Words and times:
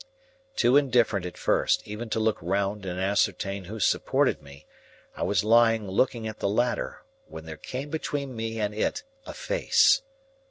Too 0.55 0.77
indifferent 0.77 1.27
at 1.27 1.37
first, 1.37 1.87
even 1.87 2.09
to 2.09 2.19
look 2.19 2.39
round 2.41 2.87
and 2.87 2.99
ascertain 2.99 3.65
who 3.65 3.79
supported 3.79 4.41
me, 4.41 4.65
I 5.15 5.21
was 5.21 5.43
lying 5.43 5.87
looking 5.87 6.27
at 6.27 6.39
the 6.39 6.49
ladder, 6.49 7.03
when 7.27 7.45
there 7.45 7.55
came 7.55 7.91
between 7.91 8.35
me 8.35 8.59
and 8.59 8.73
it 8.73 9.03
a 9.27 9.33
face. 9.35 10.01